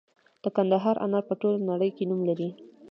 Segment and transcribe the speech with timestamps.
[0.43, 2.49] د کندهار انار په ټوله نړۍ کې نوم لري.